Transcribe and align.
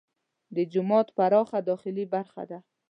دې 0.55 0.63
جومات 0.73 1.07
پراخه 1.17 1.59
داخلي 1.69 2.05
برخه 2.13 2.43
ده. 2.49 2.59